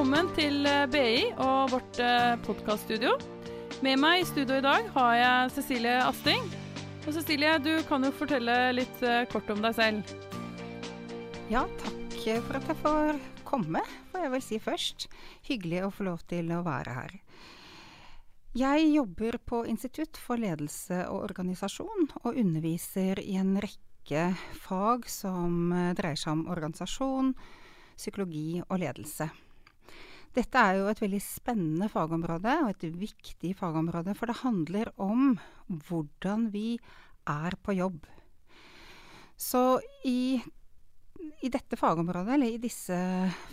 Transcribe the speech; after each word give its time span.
velkommen 0.00 0.30
til 0.32 0.64
eh, 0.64 0.86
BI 0.88 1.16
og 1.44 1.74
vårt 1.74 1.98
podkaststudio. 2.46 3.10
Med 3.84 3.98
meg 4.00 4.22
i 4.22 4.24
studio 4.24 4.56
i 4.56 4.62
dag 4.64 4.86
har 4.94 5.10
jeg 5.18 5.50
Cecilie 5.58 5.98
Asting. 6.00 6.46
Og 7.04 7.10
Cecilie, 7.12 7.50
du 7.60 7.82
kan 7.84 8.06
jo 8.06 8.08
fortelle 8.16 8.54
litt 8.72 9.02
kort 9.28 9.50
om 9.52 9.60
deg 9.60 9.74
selv. 9.76 10.14
Ja, 11.52 11.66
takk 11.82 12.16
for 12.46 12.56
at 12.56 12.70
jeg 12.70 12.78
får 12.80 13.20
komme, 13.44 13.82
får 14.08 14.24
jeg 14.24 14.32
vel 14.38 14.46
si 14.46 14.60
først. 14.70 15.06
Hyggelig 15.50 15.84
å 15.84 15.92
få 15.92 16.08
lov 16.08 16.24
til 16.32 16.48
å 16.56 16.62
være 16.64 16.96
her. 16.96 17.14
Jeg 18.56 18.88
jobber 18.94 19.36
på 19.52 19.62
Institutt 19.68 20.16
for 20.16 20.40
ledelse 20.40 21.02
og 21.10 21.26
organisasjon, 21.28 22.08
og 22.24 22.40
underviser 22.40 23.20
i 23.20 23.36
en 23.36 23.52
rekke 23.60 24.30
fag 24.64 25.04
som 25.12 25.76
dreier 25.92 26.16
seg 26.24 26.38
om 26.38 26.48
organisasjon, 26.48 27.34
psykologi 28.00 28.64
og 28.64 28.80
ledelse. 28.80 29.28
Dette 30.30 30.62
er 30.62 30.78
jo 30.78 30.86
et 30.86 31.00
veldig 31.02 31.18
spennende 31.24 31.88
fagområde, 31.90 32.52
og 32.62 32.70
et 32.70 32.84
viktig 32.94 33.50
fagområde, 33.58 34.14
for 34.14 34.30
det 34.30 34.42
handler 34.44 34.92
om 35.02 35.32
hvordan 35.88 36.48
vi 36.54 36.76
er 37.26 37.56
på 37.58 37.74
jobb. 37.74 38.04
Så 39.40 39.80
i, 40.06 40.38
i 41.42 41.50
dette 41.50 41.78
fagområdet, 41.80 42.36
eller 42.36 42.54
i 42.54 42.62
disse 42.62 42.94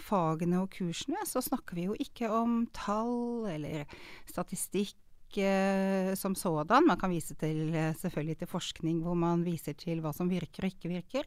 fagene 0.05 0.61
og 0.61 0.69
kursene, 0.75 1.23
så 1.25 1.41
snakker 1.41 1.79
vi 1.79 1.87
jo 1.87 1.97
ikke 1.97 2.29
om 2.29 2.59
tall 2.75 3.47
eller 3.55 3.87
statistikk 4.29 5.39
eh, 5.41 6.11
som 6.19 6.35
sådan. 6.37 6.85
Man 6.91 6.99
kan 7.01 7.13
vise 7.13 7.37
til, 7.39 7.71
selvfølgelig 7.73 8.37
til 8.43 8.51
forskning 8.51 8.99
hvor 9.05 9.17
man 9.17 9.47
viser 9.47 9.73
til 9.79 10.03
hva 10.03 10.13
som 10.13 10.29
virker 10.29 10.67
og 10.67 10.75
ikke 10.75 10.93
virker. 10.93 11.25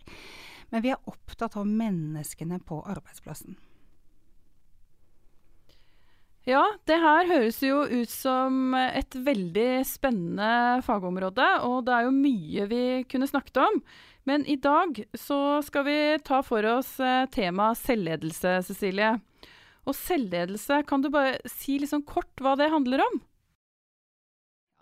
Men 0.71 0.87
vi 0.87 0.95
er 0.95 1.11
opptatt 1.11 1.59
av 1.59 1.67
menneskene 1.67 2.61
på 2.63 2.85
arbeidsplassen. 2.85 3.59
Ja, 6.49 6.63
det 6.89 6.97
her 7.03 7.27
høres 7.29 7.59
jo 7.61 7.83
ut 7.85 8.09
som 8.09 8.73
et 8.79 9.13
veldig 9.13 9.83
spennende 9.85 10.81
fagområde, 10.87 11.49
og 11.69 11.85
det 11.85 11.97
er 11.97 12.07
jo 12.07 12.15
mye 12.17 12.69
vi 12.71 12.85
kunne 13.11 13.29
snakket 13.29 13.61
om. 13.61 13.83
Men 14.29 14.47
i 14.49 14.57
dag 14.61 15.03
så 15.17 15.61
skal 15.65 15.85
vi 15.89 15.99
ta 16.25 16.41
for 16.45 16.65
oss 16.69 16.95
eh, 17.03 17.27
temaet 17.33 17.81
selvledelse, 17.81 18.61
Cecilie. 18.69 19.15
Og 19.89 19.97
selvledelse, 19.97 20.83
kan 20.89 21.05
du 21.05 21.11
bare 21.13 21.39
si 21.49 21.79
litt 21.81 21.93
sånn 21.93 22.07
kort 22.09 22.33
hva 22.41 22.55
det 22.61 22.71
handler 22.73 23.05
om? 23.05 23.21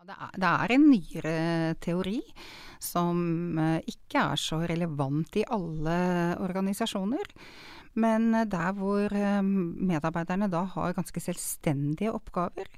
Det, 0.09 0.15
er, 0.47 0.73
en 0.73 0.85
nyere 0.89 1.33
teori 1.85 2.21
som 2.81 3.59
eh, 3.61 3.91
ikke 3.91 4.23
er 4.33 4.41
så 4.41 4.63
relevant 4.71 5.37
i 5.37 5.45
alle 5.53 5.99
organisasjoner. 6.41 7.27
Men 7.95 8.35
eh, 8.35 8.49
der 8.51 8.75
hvor 8.77 9.13
eh, 9.15 9.41
medarbeiderne 9.43 10.51
da 10.53 10.65
har 10.75 10.97
ganske 10.97 11.23
selvstendige 11.23 12.15
oppgaver, 12.15 12.69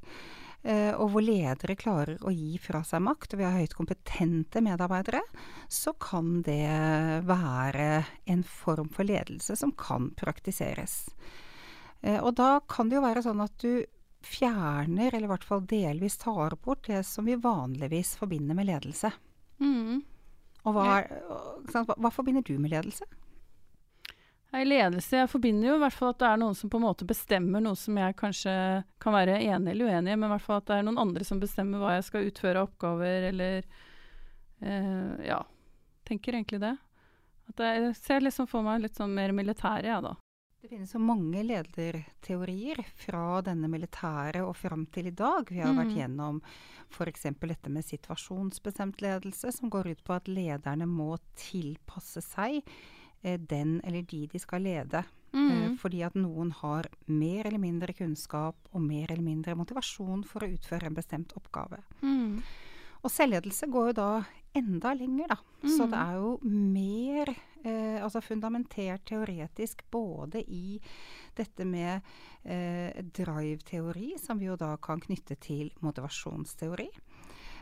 og 0.60 1.14
hvor 1.14 1.24
ledere 1.24 1.72
klarer 1.72 2.18
å 2.20 2.28
gi 2.36 2.58
fra 2.60 2.82
seg 2.84 3.00
makt, 3.00 3.32
og 3.32 3.40
vi 3.40 3.46
har 3.46 3.54
høyt 3.56 3.72
kompetente 3.72 4.60
medarbeidere, 4.60 5.22
så 5.72 5.94
kan 5.96 6.42
det 6.44 6.66
være 7.24 7.86
en 8.28 8.42
form 8.44 8.90
for 8.92 9.08
ledelse 9.08 9.56
som 9.56 9.72
kan 9.72 10.10
praktiseres. 10.20 10.98
Og 12.10 12.34
da 12.36 12.50
kan 12.68 12.92
det 12.92 12.98
jo 12.98 13.06
være 13.06 13.24
sånn 13.24 13.40
at 13.40 13.56
du 13.64 13.86
fjerner, 14.20 15.14
eller 15.14 15.28
i 15.28 15.32
hvert 15.32 15.48
fall 15.48 15.64
delvis 15.64 16.18
tar 16.20 16.56
bort, 16.60 16.84
det 16.86 17.02
som 17.08 17.24
vi 17.24 17.40
vanligvis 17.40 18.18
forbinder 18.20 18.56
med 18.58 18.68
ledelse. 18.68 19.12
Mm. 19.60 20.02
Og 20.68 20.76
hva, 20.76 21.00
hva, 21.72 21.84
hva, 21.96 22.12
forbinder 22.12 22.44
du 22.44 22.56
med 22.60 22.74
ledelse? 22.74 23.06
I 24.50 24.64
ledelse, 24.66 25.16
Jeg 25.16 25.30
forbinder 25.30 25.68
jo 25.68 25.76
i 25.76 25.82
hvert 25.84 25.94
fall 25.94 26.10
at 26.10 26.18
det 26.18 26.26
er 26.26 26.40
noen 26.42 26.56
som 26.58 26.70
på 26.72 26.80
en 26.80 26.86
måte 26.88 27.06
bestemmer 27.06 27.62
noe 27.62 27.78
som 27.78 27.98
jeg 28.00 28.16
kanskje 28.18 28.54
kan 29.02 29.14
være 29.14 29.38
enig 29.38 29.74
eller 29.74 29.92
uenig 29.92 30.14
i, 30.14 30.18
men 30.18 30.26
i 30.26 30.32
hvert 30.32 30.46
fall 30.46 30.58
at 30.58 30.66
det 30.66 30.78
er 30.78 30.86
noen 30.88 30.98
andre 30.98 31.26
som 31.28 31.42
bestemmer 31.42 31.78
hva 31.78 31.92
jeg 31.96 32.08
skal 32.08 32.26
utføre 32.26 32.58
av 32.58 32.70
oppgaver, 32.70 33.28
eller 33.30 33.62
eh, 34.60 35.26
Ja. 35.28 35.44
Tenker 36.10 36.34
egentlig 36.34 36.58
det. 36.64 36.72
At 37.52 37.62
jeg 37.62 37.94
ser 37.94 38.24
liksom 38.24 38.48
for 38.50 38.66
meg 38.66 38.82
litt 38.82 38.98
sånn 38.98 39.14
mer 39.14 39.30
militære, 39.36 39.86
jeg, 39.86 39.94
ja, 39.94 40.00
da. 40.02 40.16
Det 40.60 40.68
finnes 40.68 40.90
så 40.92 40.98
mange 41.00 41.40
lederteorier 41.46 42.82
fra 43.00 43.38
denne 43.46 43.70
militære 43.70 44.42
og 44.44 44.58
fram 44.58 44.82
til 44.92 45.08
i 45.08 45.14
dag. 45.16 45.48
Vi 45.48 45.62
har 45.62 45.70
mm. 45.72 45.78
vært 45.80 45.94
gjennom 45.96 46.40
f.eks. 46.90 47.28
dette 47.38 47.72
med 47.72 47.86
situasjonsbestemt 47.86 49.00
ledelse, 49.00 49.54
som 49.56 49.70
går 49.72 49.94
ut 49.94 50.02
på 50.04 50.18
at 50.18 50.28
lederne 50.28 50.90
må 50.90 51.14
tilpasse 51.38 52.20
seg 52.26 52.60
den 53.22 53.80
eller 53.84 54.02
de 54.02 54.26
de 54.32 54.38
skal 54.40 54.62
lede. 54.64 55.04
Mm. 55.32 55.50
Eh, 55.50 55.76
fordi 55.78 56.02
at 56.02 56.16
noen 56.18 56.50
har 56.60 56.88
mer 57.06 57.46
eller 57.46 57.62
mindre 57.62 57.94
kunnskap 57.94 58.56
og 58.72 58.82
mer 58.82 59.10
eller 59.12 59.24
mindre 59.24 59.54
motivasjon 59.58 60.24
for 60.26 60.44
å 60.44 60.50
utføre 60.50 60.90
en 60.90 60.96
bestemt 60.96 61.34
oppgave. 61.38 61.82
Mm. 62.02 62.40
Og 63.00 63.12
selvledelse 63.12 63.68
går 63.72 63.90
jo 63.90 63.96
da 63.96 64.10
enda 64.56 64.92
lenger, 64.96 65.30
da. 65.30 65.38
Mm. 65.62 65.70
Så 65.76 65.86
det 65.88 66.00
er 66.00 66.18
jo 66.18 66.32
mer 66.42 67.30
eh, 67.30 68.02
altså 68.02 68.20
fundamentert 68.24 69.06
teoretisk 69.08 69.84
både 69.92 70.42
i 70.42 70.80
dette 71.38 71.64
med 71.64 72.02
eh, 72.44 72.98
drive-teori, 73.16 74.16
som 74.20 74.40
vi 74.40 74.50
jo 74.50 74.58
da 74.60 74.74
kan 74.82 75.00
knytte 75.00 75.38
til 75.40 75.70
motivasjonsteori. 75.80 76.90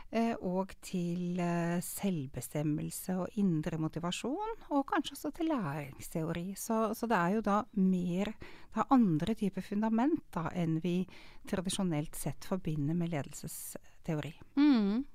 Eh, 0.09 0.33
og 0.41 0.71
til 0.81 1.37
eh, 1.37 1.77
selvbestemmelse 1.85 3.13
og 3.21 3.35
indre 3.37 3.77
motivasjon, 3.77 4.55
og 4.73 4.87
kanskje 4.89 5.13
også 5.13 5.31
til 5.37 5.51
læringsteori. 5.51 6.47
Så, 6.57 6.79
så, 6.97 7.05
det 7.09 7.19
er 7.19 7.35
jo 7.35 7.43
da 7.45 7.59
mer 7.77 8.33
Det 8.33 8.81
er 8.81 8.93
andre 8.95 9.35
typer 9.37 9.65
fundament 9.65 10.23
da 10.33 10.47
enn 10.57 10.79
vi 10.81 11.03
tradisjonelt 11.49 12.17
sett 12.17 12.45
forbinder 12.45 12.97
med 12.97 13.13
ledelsesteori. 13.13 14.33
Mm. 14.57 15.05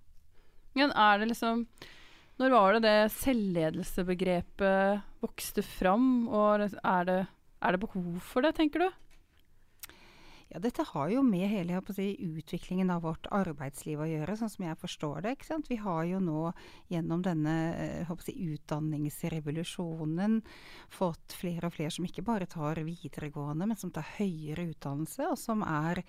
Men 0.78 0.91
er 0.94 1.19
det 1.19 1.31
liksom 1.32 1.66
når 2.34 2.50
var 2.50 2.75
det 2.75 2.82
det 2.82 3.12
selvledelsebegrepet 3.15 5.03
vokste 5.22 5.62
fram, 5.62 6.26
og 6.26 6.65
er 6.66 7.05
det, 7.06 7.21
er 7.62 7.71
det, 7.76 7.81
behov 7.84 8.19
for 8.26 8.43
det, 8.43 8.56
tenker 8.59 8.82
du? 8.82 8.88
Ja, 10.55 10.61
dette 10.63 10.85
har 10.87 11.09
jo 11.11 11.23
med 11.27 11.49
hele 11.51 11.81
si, 11.97 12.13
utviklingen 12.23 12.93
av 12.95 13.01
vårt 13.03 13.27
arbeidsliv 13.35 14.05
å 14.05 14.07
gjøre, 14.07 14.37
sånn 14.39 14.53
som 14.53 14.65
jeg 14.69 14.79
forstår 14.79 15.25
det. 15.25 15.33
ikke 15.35 15.49
sant? 15.49 15.67
Vi 15.67 15.81
har 15.83 16.05
jo 16.07 16.21
nå 16.23 16.53
gjennom 16.93 17.25
denne 17.27 17.55
eh, 17.75 18.13
si, 18.23 18.37
utdanningsrevolusjonen 18.53 20.39
fått 20.95 21.35
flere 21.41 21.67
og 21.67 21.75
flere 21.75 21.91
som 21.97 22.07
ikke 22.07 22.23
bare 22.23 22.47
tar 22.47 22.79
videregående, 22.87 23.67
men 23.67 23.81
som 23.81 23.91
tar 23.91 24.07
høyere 24.21 24.69
utdannelse, 24.71 25.27
og 25.33 25.43
som 25.43 25.67
er 25.67 26.05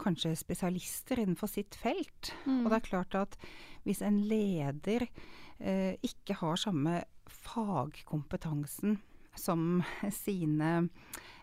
kanskje 0.00 0.32
spesialister 0.40 1.20
innenfor 1.20 1.52
sitt 1.52 1.76
felt. 1.76 2.32
Mm. 2.46 2.62
Og 2.62 2.72
det 2.72 2.78
er 2.78 2.88
klart 2.88 3.20
at 3.26 3.40
hvis 3.84 4.00
en 4.08 4.22
leder 4.24 5.04
eh, 5.04 6.00
ikke 6.00 6.40
har 6.40 6.64
samme 6.64 7.02
fagkompetansen 7.44 9.02
som 9.38 9.82
sine 10.12 10.72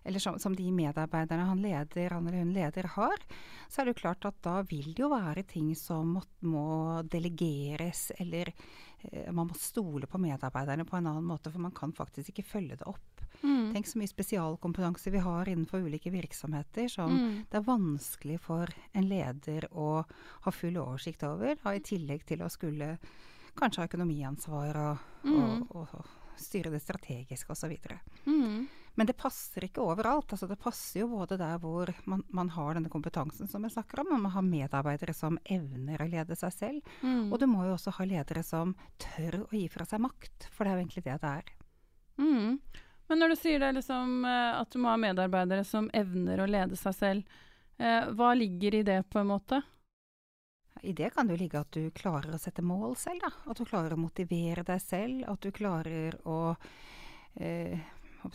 eller 0.03 0.19
som, 0.19 0.39
som, 0.39 0.55
de 0.55 0.71
medarbeiderne 0.71 1.43
han 1.43 1.61
leder, 1.61 2.09
han 2.09 2.27
eller 2.27 2.39
hun 2.39 2.53
leder 2.53 2.87
har, 2.95 3.23
så 3.67 3.81
er 3.81 3.85
det 3.85 3.93
jo 3.93 4.01
klart 4.01 4.25
at 4.25 4.37
da 4.45 4.55
vil 4.65 4.93
det 4.93 5.03
jo 5.03 5.11
være 5.11 5.43
ting 5.49 5.73
som 5.77 6.15
må, 6.15 6.23
må 6.47 6.69
delegeres, 7.03 8.09
eller 8.17 8.49
eh, 8.49 9.29
man 9.31 9.51
må 9.51 9.57
stole 9.59 10.07
på 10.09 10.21
medarbeiderne 10.21 10.87
på 10.87 10.97
en 10.97 11.11
annen 11.11 11.27
måte, 11.27 11.51
for 11.51 11.61
man 11.61 11.75
kan 11.75 11.93
faktisk 11.95 12.31
ikke 12.31 12.47
følge 12.47 12.79
det 12.79 12.87
opp. 12.89 13.25
Mm. 13.43 13.69
Tenk 13.75 13.87
så 13.87 13.99
mye 13.99 14.11
spesialkompetanse 14.11 15.13
vi 15.13 15.21
har 15.23 15.47
innenfor 15.47 15.85
ulike 15.85 16.11
virksomheter 16.11 16.89
som 16.91 17.13
mm. 17.13 17.35
det 17.51 17.59
er 17.59 17.67
vanskelig 17.67 18.39
for 18.43 18.71
en 18.91 19.07
leder 19.07 19.67
å 19.71 20.01
ha 20.47 20.51
full 20.51 20.79
oversikt 20.81 21.23
over, 21.27 21.59
da, 21.61 21.75
i 21.75 21.83
tillegg 21.85 22.25
til 22.27 22.43
å 22.43 22.49
skulle 22.51 22.95
kanskje 23.59 23.83
ha 23.83 23.89
økonomiansvar 23.89 24.81
og, 24.81 25.07
mm. 25.23 25.37
og, 25.39 25.75
og, 25.75 25.95
og, 25.99 26.15
styre 26.39 26.71
det 26.71 26.79
strategiske 26.79 27.51
osv. 27.51 27.73
Mm. 28.23 28.67
Men 28.95 29.07
det 29.07 29.15
passer 29.19 29.65
ikke 29.67 29.83
overalt. 29.83 30.31
Altså, 30.31 30.47
det 30.47 30.59
passer 30.59 31.01
jo 31.01 31.09
både 31.11 31.37
der 31.39 31.59
hvor 31.59 31.91
man, 32.07 32.23
man, 32.35 32.49
har 32.55 32.77
denne 32.77 32.91
kompetansen 32.91 33.47
som 33.47 33.63
jeg 33.63 33.75
snakker 33.75 34.01
om, 34.03 34.13
og 34.15 34.23
man 34.23 34.33
har 34.33 34.45
medarbeidere 34.47 35.15
som 35.15 35.39
evner 35.43 35.99
å 36.03 36.07
lede 36.09 36.35
seg 36.39 36.55
selv. 36.55 36.93
Mm. 37.03 37.27
Og 37.27 37.39
du 37.39 37.47
må 37.51 37.65
jo 37.67 37.75
også 37.75 37.93
ha 37.99 38.07
ledere 38.07 38.43
som 38.43 38.73
tør 38.99 39.41
å 39.43 39.49
gi 39.51 39.65
fra 39.71 39.87
seg 39.87 40.03
makt, 40.03 40.49
for 40.51 40.63
det 40.63 40.71
er 40.71 40.79
jo 40.79 40.85
egentlig 40.85 41.05
det 41.09 41.17
det 41.23 41.33
er. 41.41 41.51
Mm. 42.19 42.59
Men 43.09 43.23
når 43.23 43.33
du 43.33 43.39
sier 43.39 43.63
det 43.63 43.71
liksom, 43.79 44.25
eh, 44.27 44.59
at 44.59 44.71
du 44.71 44.79
må 44.83 44.91
ha 44.91 44.99
medarbeidere 45.01 45.63
som 45.65 45.87
evner 45.95 46.43
å 46.43 46.49
lede 46.49 46.77
seg 46.79 46.95
selv, 46.95 47.37
eh, 47.79 48.11
hva 48.15 48.35
ligger 48.37 48.79
i 48.79 48.83
det, 48.85 49.01
på 49.09 49.19
en 49.19 49.31
måte? 49.31 49.61
I 50.81 50.93
det 50.95 51.11
kan 51.13 51.27
det 51.27 51.35
jo 51.35 51.43
ligge 51.43 51.61
at 51.61 51.71
du 51.75 51.91
klarer 51.95 52.35
å 52.35 52.41
sette 52.41 52.63
mål 52.65 52.95
selv, 52.99 53.23
da. 53.25 53.51
At 53.51 53.59
du 53.59 53.67
klarer 53.67 53.95
å 53.95 53.99
motivere 53.99 54.63
deg 54.67 54.81
selv. 54.83 55.23
At 55.29 55.43
du 55.43 55.51
klarer 55.55 56.15
å 56.29 56.39
eh, 57.35 57.79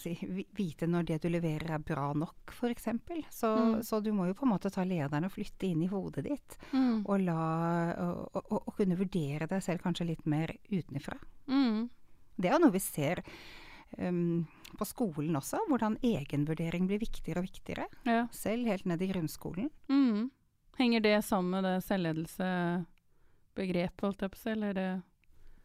si, 0.00 0.14
vite 0.56 0.88
når 0.90 1.08
det 1.08 1.18
du 1.24 1.28
leverer 1.32 1.74
er 1.76 1.84
bra 1.84 2.10
nok, 2.16 2.54
f.eks. 2.54 2.88
Så, 3.30 3.50
mm. 3.50 3.82
så 3.86 4.00
du 4.04 4.12
må 4.16 4.28
jo 4.28 4.36
på 4.38 4.46
en 4.46 4.54
måte 4.54 4.72
ta 4.72 4.84
lederen 4.86 5.28
og 5.28 5.34
flytte 5.34 5.68
inn 5.68 5.84
i 5.84 5.90
hodet 5.90 6.26
ditt. 6.28 6.56
Mm. 6.72 7.04
Og, 7.04 7.16
la, 7.24 7.40
og, 8.06 8.40
og, 8.44 8.56
og, 8.62 8.72
kunne 8.78 8.98
vurdere 8.98 9.48
deg 9.50 9.64
selv 9.64 9.84
kanskje 9.84 10.08
litt 10.12 10.24
mer 10.30 10.54
utenfra. 10.70 11.18
Mm. 11.50 11.88
Det 12.36 12.50
er 12.50 12.56
jo 12.56 12.64
noe 12.64 12.74
vi 12.74 12.82
ser 12.82 13.22
um, 13.98 14.44
på 14.78 14.88
skolen 14.88 15.36
også. 15.38 15.64
Hvordan 15.70 16.00
egenvurdering 16.04 16.88
blir 16.90 17.02
viktigere 17.02 17.42
og 17.42 17.48
viktigere. 17.48 17.88
Ja. 18.08 18.24
Selv 18.34 18.70
helt 18.70 18.88
ned 18.90 19.04
i 19.04 19.12
grunnskolen. 19.12 19.70
Mm. 19.92 20.32
Henger 20.76 21.00
det 21.00 21.22
sammen 21.22 21.50
med 21.50 21.64
det 21.64 21.80
selvledelsebegrepet? 21.86 24.02
holdt 24.02 24.22
jeg 24.24 24.32
på 24.32 24.38
å 24.38 24.40
si, 24.42 24.50
eller 24.50 24.74
det 24.74 25.02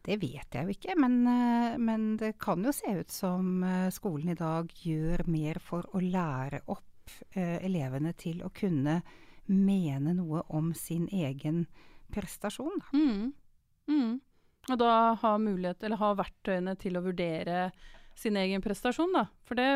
Det 0.06 0.16
vet 0.16 0.54
jeg 0.54 0.64
jo 0.64 0.70
ikke, 0.72 0.94
men, 0.96 1.26
eh, 1.28 1.76
men 1.76 2.16
det 2.16 2.38
kan 2.40 2.64
jo 2.64 2.72
se 2.72 2.88
ut 3.02 3.10
som 3.12 3.64
eh, 3.66 3.90
skolen 3.92 4.28
i 4.32 4.38
dag 4.38 4.72
gjør 4.72 5.26
mer 5.28 5.58
for 5.60 5.84
å 5.92 6.00
lære 6.00 6.60
opp 6.72 7.10
eh, 7.34 7.60
elevene 7.66 8.12
til 8.16 8.42
å 8.42 8.48
kunne 8.48 9.02
mene 9.50 10.14
noe 10.14 10.42
om 10.48 10.74
sin 10.74 11.08
egen 11.12 11.66
prestasjon. 12.14 12.80
Da. 12.80 12.86
Mm. 12.96 13.32
Mm. 13.90 14.20
Og 14.70 14.78
da 14.78 15.14
ha 15.20 15.38
mulighet, 15.38 15.82
eller 15.82 16.00
ha 16.00 16.14
verktøyene 16.18 16.76
til 16.80 16.96
å 16.96 17.04
vurdere 17.04 17.70
sin 18.16 18.36
egen 18.36 18.62
prestasjon, 18.62 19.12
da. 19.16 19.26
For 19.44 19.58
det 19.58 19.70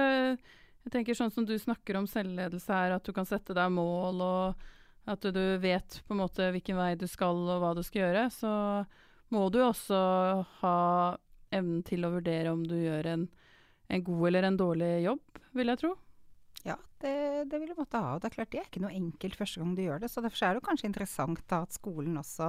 Jeg 0.85 0.93
tenker 0.93 1.17
sånn 1.17 1.31
som 1.33 1.47
du 1.49 1.55
snakker 1.57 1.97
om 1.97 2.05
selvledelse 2.05 2.69
her, 2.69 2.93
at 2.93 3.07
du 3.07 3.15
kan 3.17 3.25
sette 3.25 3.55
deg 3.57 3.71
mål, 3.73 4.21
og 4.21 4.65
at 5.07 5.27
du 5.37 5.43
vet 5.61 5.99
på 6.07 6.15
en 6.15 6.23
måte 6.23 6.51
hvilken 6.55 6.79
vei 6.81 6.95
du 6.97 7.07
skal, 7.11 7.37
og 7.37 7.61
hva 7.63 7.75
du 7.77 7.83
skal 7.85 8.07
gjøre, 8.07 8.29
så 8.33 8.53
må 9.35 9.49
du 9.53 9.61
også 9.65 9.99
ha 10.63 10.77
evnen 11.55 11.83
til 11.87 12.07
å 12.07 12.13
vurdere 12.15 12.53
om 12.55 12.63
du 12.67 12.77
gjør 12.79 13.07
en, 13.13 13.29
en 13.93 14.05
god 14.07 14.27
eller 14.31 14.49
en 14.49 14.57
dårlig 14.59 14.93
jobb, 15.05 15.43
vil 15.55 15.71
jeg 15.73 15.81
tro. 15.85 15.93
Ja, 16.65 16.79
det, 17.03 17.11
det 17.53 17.59
vil 17.61 17.75
du 17.75 17.77
måtte 17.77 18.01
ha. 18.01 18.15
Og 18.17 18.23
det 18.23 18.31
er 18.31 18.35
klart 18.39 18.53
det 18.55 18.61
er 18.63 18.69
ikke 18.71 18.81
noe 18.81 18.95
enkelt 18.97 19.35
første 19.37 19.61
gang 19.61 19.75
du 19.77 19.83
gjør 19.85 20.01
det. 20.01 20.09
Så 20.09 20.23
derfor 20.25 20.47
er 20.49 20.57
det 20.57 20.63
kanskje 20.65 20.89
interessant 20.89 21.43
da 21.51 21.59
at 21.67 21.77
skolen 21.77 22.17
også 22.17 22.47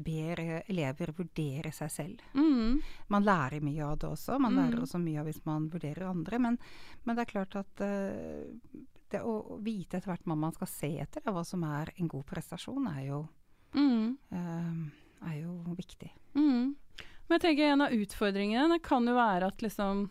ber 0.00 0.40
eh, 0.40 0.62
elever 0.72 1.12
vurdere 1.18 1.68
seg 1.76 1.92
selv. 1.92 2.22
Mm. 2.32 2.78
Man 3.12 3.26
lærer 3.28 3.60
mye 3.60 3.84
av 3.84 3.98
det 4.00 4.08
også. 4.08 4.38
Man 4.40 4.56
Mm. 4.56 4.62
lærer 4.62 4.80
også 4.86 5.02
mye 5.04 5.20
av 5.20 5.28
hvis 5.28 5.42
man 5.44 5.68
vurderer 5.74 6.08
andre. 6.08 6.40
Men, 6.40 6.56
men 7.04 7.18
det 7.20 7.26
er 7.26 7.32
klart 7.34 7.58
at 7.60 7.84
eh, 7.84 8.48
det 9.10 9.20
å 9.26 9.58
vite 9.62 9.98
etter 9.98 10.10
hvert 10.12 10.26
hva 10.28 10.36
man 10.38 10.54
skal 10.54 10.70
se 10.70 10.90
etter, 11.02 11.24
hva 11.26 11.42
som 11.46 11.64
er 11.66 11.92
en 11.96 12.08
god 12.10 12.26
prestasjon, 12.30 12.86
er 12.96 13.06
jo, 13.08 13.20
Mm. 13.74 14.16
uh, 14.34 15.28
er 15.30 15.36
jo 15.42 15.52
viktig. 15.78 16.10
Mm. 16.34 16.74
Men 17.28 17.36
jeg 17.36 17.42
tenker 17.44 17.70
en 17.70 17.84
av 17.86 17.92
utfordringene 17.94 18.80
kan 18.82 19.06
jo 19.06 19.14
være 19.14 19.46
at 19.46 19.62
liksom 19.62 20.08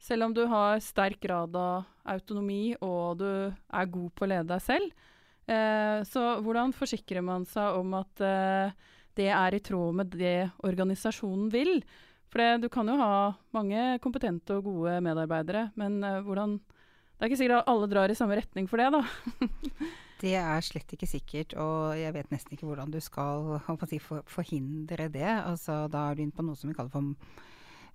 Selv 0.00 0.24
om 0.24 0.32
du 0.32 0.46
har 0.48 0.78
sterk 0.80 1.20
grad 1.20 1.52
av 1.60 1.84
autonomi 2.08 2.72
og 2.80 3.18
du 3.20 3.26
er 3.52 3.90
god 3.92 4.14
på 4.16 4.24
å 4.24 4.28
lede 4.30 4.48
deg 4.48 4.62
selv, 4.64 4.94
eh, 5.44 6.00
så 6.08 6.22
hvordan 6.40 6.72
forsikrer 6.72 7.20
man 7.20 7.44
seg 7.44 7.76
om 7.76 7.92
at 7.98 8.22
eh, 8.24 8.72
det 9.14 9.28
er 9.28 9.52
i 9.52 9.60
tråd 9.60 9.98
med 9.98 10.16
det 10.16 10.50
organisasjonen 10.64 11.50
vil? 11.52 11.82
For 12.32 12.40
det, 12.40 12.62
du 12.62 12.68
kan 12.72 12.88
jo 12.88 12.96
ha 12.96 13.34
mange 13.52 13.98
kompetente 14.00 14.56
og 14.56 14.70
gode 14.70 14.96
medarbeidere, 15.04 15.66
men 15.76 16.00
eh, 16.02 16.22
hvordan 16.24 16.56
Det 17.20 17.26
er 17.26 17.28
ikke 17.28 17.36
sikkert 17.42 17.58
at 17.60 17.68
alle 17.68 17.86
drar 17.92 18.08
i 18.08 18.16
samme 18.16 18.38
retning 18.38 18.66
for 18.70 18.80
det, 18.80 18.86
da. 18.96 19.02
Det 20.20 20.34
er 20.36 20.60
slett 20.64 20.90
ikke 20.92 21.06
sikkert, 21.08 21.54
og 21.56 21.94
jeg 21.96 22.12
vet 22.12 22.32
nesten 22.32 22.52
ikke 22.52 22.66
hvordan 22.68 22.90
du 22.92 22.98
skal 23.00 23.60
si, 23.88 23.96
forhindre 24.00 25.06
det. 25.12 25.24
Altså, 25.24 25.86
da 25.92 26.10
er 26.10 26.16
du 26.18 26.22
inne 26.26 26.36
på 26.36 26.44
noe 26.44 26.56
som 26.60 26.68
vi 26.72 26.76
kaller 26.76 26.92
for 26.92 27.46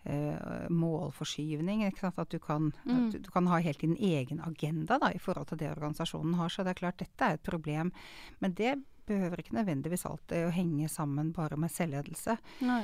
Uh, 0.06 0.68
målforskyvning. 0.70 1.80
At 1.82 2.30
du 2.30 2.38
kan, 2.38 2.68
Mm. 2.86 3.08
at 3.08 3.14
du, 3.14 3.18
du 3.26 3.30
kan 3.34 3.48
ha 3.48 3.58
helt 3.58 3.80
din 3.82 3.96
egen 3.98 4.40
agenda 4.40 5.00
da, 5.02 5.10
i 5.10 5.18
forhold 5.18 5.48
til 5.48 5.58
det 5.58 5.72
organisasjonen 5.72 6.36
har. 6.38 6.50
Så 6.54 6.62
det 6.64 6.76
er 6.76 6.82
klart 6.82 7.00
dette 7.02 7.26
er 7.26 7.34
et 7.40 7.42
problem. 7.44 7.92
Men 8.40 8.54
det 8.54 8.76
behøver 9.08 9.42
ikke 9.42 9.56
nødvendigvis 9.58 10.06
alltid 10.06 10.46
å 10.46 10.54
henge 10.54 10.88
sammen 10.90 11.32
bare 11.34 11.58
med 11.58 11.74
selvledelse. 11.74 12.38
Nei. 12.62 12.84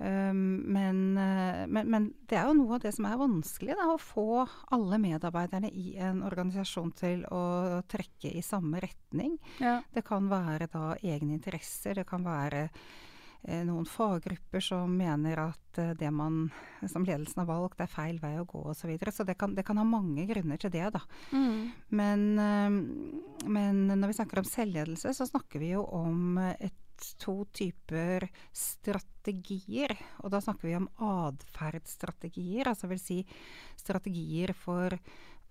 Um, 0.00 0.62
men, 0.72 1.18
eh, 1.18 1.66
men, 1.68 1.90
men 1.92 2.06
det 2.24 2.38
er 2.40 2.46
jo 2.48 2.54
noe 2.56 2.78
av 2.78 2.80
det 2.80 2.94
som 2.96 3.04
er 3.04 3.18
vanskelig, 3.20 3.74
da, 3.76 3.90
å 3.92 3.98
få 4.00 4.46
alle 4.72 4.96
medarbeiderne 5.02 5.68
i 5.76 5.92
en 6.00 6.22
organisasjon 6.24 6.94
til 6.96 7.26
å 7.28 7.42
trekke 7.84 8.32
i 8.32 8.40
samme 8.40 8.80
retning. 8.80 9.36
Ja. 9.60 9.82
Det 9.92 10.06
kan 10.08 10.30
være 10.32 10.70
da 10.72 10.94
egne 11.02 11.36
interesser, 11.36 12.00
det 12.00 12.06
kan 12.08 12.24
være 12.24 12.62
eh, 12.70 13.60
noen 13.68 13.84
faggrupper 13.84 14.64
som 14.64 14.96
mener 14.96 15.44
at 15.44 15.82
eh, 15.84 15.92
det 16.00 16.08
man 16.16 16.46
som 16.88 17.04
ledelsen 17.04 17.44
har 17.44 17.52
valgt 17.52 17.84
er 17.84 17.92
feil 17.92 18.24
vei 18.24 18.38
å 18.40 18.48
gå 18.48 18.64
osv. 18.72 18.80
Så, 18.80 18.88
videre. 18.94 19.12
så 19.12 19.28
det 19.28 19.36
kan, 19.36 19.52
det 19.52 19.68
kan 19.68 19.82
ha 19.82 19.84
mange 19.84 20.24
grunner 20.32 20.64
til 20.64 20.72
det, 20.72 20.86
da. 20.96 21.04
Mm. 21.36 21.72
Men, 22.00 22.28
eh, 22.40 23.44
men 23.52 23.84
når 23.92 24.14
vi 24.14 24.22
snakker 24.22 24.40
om 24.40 24.48
selvledelse, 24.48 25.12
så 25.12 25.28
snakker 25.28 25.60
vi 25.60 25.74
jo 25.74 25.84
om 25.84 26.40
et, 26.56 26.80
to 27.20 27.44
typer 27.56 28.28
strategier. 28.56 29.94
Og 30.24 30.30
da 30.34 30.40
snakker 30.42 30.68
vi 30.68 30.76
om 30.78 30.88
atferdsstrategier, 30.98 32.68
altså 32.70 32.88
vil 32.90 33.00
si 33.02 33.18
strategier 33.80 34.52
for 34.56 34.96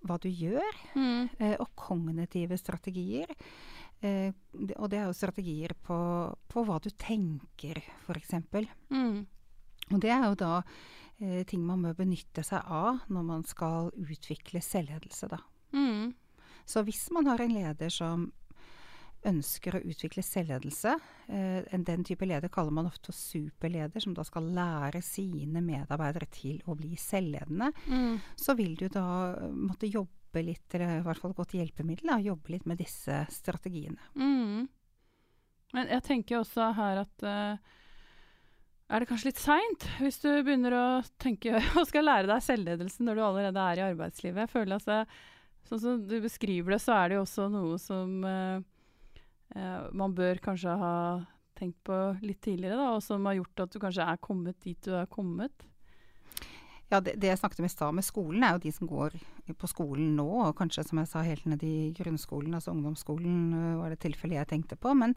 hva 0.06 0.16
du 0.18 0.30
gjør, 0.32 0.72
Mm. 0.96 1.28
eh, 1.38 1.56
og 1.60 1.68
kognitive 1.76 2.56
strategier. 2.56 3.28
Eh, 4.02 4.32
og 4.78 4.88
det 4.88 4.98
er 4.98 5.06
jo 5.06 5.12
strategier 5.12 5.74
på, 5.84 6.34
på 6.48 6.64
hva 6.64 6.80
du 6.80 6.88
tenker, 6.90 7.82
f.eks. 8.06 8.30
Mm. 8.88 9.26
Og 9.92 10.00
det 10.00 10.10
er 10.10 10.24
jo 10.24 10.34
da 10.40 10.62
eh, 11.20 11.44
ting 11.44 11.60
man 11.66 11.82
bør 11.82 11.94
benytte 11.98 12.42
seg 12.42 12.62
av 12.64 13.02
når 13.10 13.22
man 13.22 13.44
skal 13.44 13.90
utvikle 13.92 14.62
selvledelse, 14.64 15.28
da. 15.28 15.38
Mm. 15.74 16.14
Så 16.64 16.82
hvis 16.86 17.10
man 17.12 17.26
har 17.26 17.40
en 17.42 17.52
leder 17.52 17.90
som 17.90 18.32
ønsker 19.28 19.76
å 19.76 19.82
utvikle 19.84 20.22
selvledelse, 20.24 20.94
eh, 21.28 21.78
den 21.84 22.04
type 22.04 22.26
leder 22.26 22.48
kaller 22.52 22.72
man 22.72 22.88
ofte 22.88 23.12
superleder, 23.12 24.00
som 24.00 24.14
da 24.16 24.24
skal 24.24 24.48
lære 24.56 25.02
sine 25.04 25.62
medarbeidere 25.64 26.28
til 26.30 26.60
å 26.66 26.76
bli 26.76 26.96
selvledende, 26.96 27.72
Mm. 27.86 28.20
så 28.36 28.56
vil 28.56 28.76
du 28.76 28.88
da 28.88 29.34
eh, 29.34 29.48
måtte 29.48 29.90
jobbe 29.90 30.44
litt, 30.44 30.74
eller 30.74 31.00
i 31.00 31.02
hvert 31.02 31.18
fall 31.18 31.32
gå 31.32 31.42
godt 31.42 31.56
hjelpemiddel, 31.58 32.06
da, 32.06 32.18
jobbe 32.18 32.50
litt 32.54 32.66
med 32.66 32.78
disse 32.78 33.26
strategiene. 33.28 33.98
Mm. 34.14 34.68
Men 35.72 35.86
jeg 35.86 36.02
tenker 36.02 36.40
også 36.40 36.72
her 36.74 37.04
at 37.04 37.22
uh, 37.22 37.56
er 38.90 39.02
det 39.02 39.06
kanskje 39.06 39.30
litt 39.30 39.38
seint 39.38 39.84
hvis 40.00 40.18
du 40.18 40.30
begynner 40.42 40.74
å 40.74 40.86
tenke 41.22 41.54
og 41.78 41.86
skal 41.86 42.08
lære 42.08 42.26
deg 42.26 42.42
selvledelse 42.42 43.04
når 43.06 43.20
du 43.20 43.22
allerede 43.22 43.66
er 43.70 43.78
i 43.78 43.84
arbeidslivet? 43.92 44.46
Jeg 44.46 44.52
føler 44.54 44.78
altså, 44.78 45.04
Sånn 45.68 45.80
som 45.82 45.98
du 46.08 46.16
beskriver 46.24 46.72
det, 46.74 46.80
så 46.82 46.94
er 46.96 47.10
det 47.10 47.16
jo 47.18 47.22
også 47.22 47.44
noe 47.52 47.76
som 47.78 48.24
eh, 48.26 48.62
man 49.92 50.14
bør 50.14 50.38
kanskje 50.44 50.76
ha 50.78 50.94
tenkt 51.58 51.80
på 51.84 51.96
litt 52.22 52.40
tidligere, 52.44 52.76
da, 52.78 52.92
og 52.96 53.02
som 53.04 53.24
har 53.28 53.34
gjort 53.36 53.64
at 53.66 53.72
du 53.74 53.80
kanskje 53.82 54.06
er 54.06 54.20
kommet 54.22 54.60
dit 54.64 54.78
du 54.86 54.94
er 54.96 55.08
kommet. 55.10 55.66
Ja, 56.90 56.98
det, 56.98 57.16
det 57.22 57.28
jeg 57.30 57.38
snakket 57.38 57.60
om 57.62 57.66
i 57.68 57.70
stad 57.70 57.94
med 57.94 58.06
skolen, 58.06 58.42
er 58.42 58.56
jo 58.56 58.62
de 58.64 58.72
som 58.74 58.88
går 58.90 59.14
på 59.60 59.68
skolen 59.70 60.16
nå, 60.18 60.26
og 60.48 60.56
kanskje 60.58 60.82
som 60.88 60.98
jeg 60.98 61.10
sa 61.10 61.22
helt 61.26 61.46
ned 61.46 61.62
i 61.66 61.92
grunnskolen, 61.94 62.54
altså 62.56 62.72
ungdomsskolen 62.74 63.52
øh, 63.54 63.76
var 63.82 63.92
det 63.94 64.00
tilfellet 64.02 64.40
jeg 64.40 64.50
tenkte 64.54 64.78
på. 64.80 64.94
Men 64.98 65.14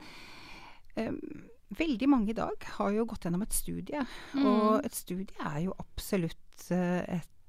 eh, 1.00 1.10
veldig 1.74 2.10
mange 2.12 2.30
i 2.34 2.38
dag 2.38 2.68
har 2.78 2.94
jo 2.94 3.08
gått 3.10 3.26
gjennom 3.26 3.46
et 3.46 3.58
studie, 3.58 4.04
Mm. 4.34 4.46
og 4.50 4.86
et 4.86 4.96
studie 4.98 5.34
er 5.46 5.60
jo 5.68 5.74
absolutt 5.82 6.68
eh, 6.74 7.02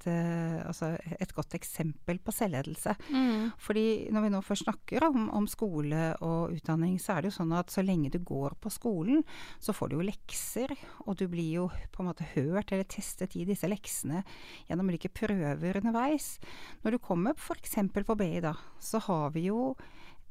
et, 0.05 0.11
eh, 0.11 0.67
altså 0.67 0.97
et 1.21 1.33
godt 1.35 1.55
eksempel 1.55 2.19
på 2.19 2.33
selvledelse. 2.33 2.95
Mm. 3.11 3.53
Fordi 3.59 4.11
når 4.13 4.23
vi 4.23 4.33
nå 4.33 4.43
først 4.43 4.65
snakker 4.65 5.05
om, 5.09 5.31
om 5.31 5.47
skole 5.47 6.15
og 6.21 6.55
utdanning, 6.55 6.99
så 6.99 7.15
er 7.15 7.23
det 7.23 7.33
jo 7.33 7.39
sånn 7.39 7.53
at 7.57 7.71
så 7.71 7.83
lenge 7.83 8.11
du 8.11 8.19
går 8.19 8.57
på 8.61 8.71
skolen, 8.71 9.25
så 9.61 9.73
får 9.73 9.91
du 9.91 9.99
jo 9.99 10.09
lekser, 10.09 10.75
og 11.07 11.17
du 11.19 11.27
blir 11.29 11.53
jo 11.61 11.69
på 11.93 12.03
en 12.03 12.11
måte 12.11 12.29
hørt 12.35 12.73
eller 12.73 12.85
testet 12.85 13.37
i 13.37 13.45
disse 13.45 13.69
leksene 13.69 14.25
gjennom 14.69 14.89
ulike 14.89 15.13
prøver 15.13 15.81
underveis. 15.81 16.39
Når 16.85 16.97
du 16.97 17.03
kommer 17.03 17.35
f.eks. 17.37 17.77
på 17.93 18.19
BI, 18.19 18.41
da, 18.45 18.55
så 18.81 19.01
har 19.07 19.31
vi 19.35 19.49
jo 19.49 19.75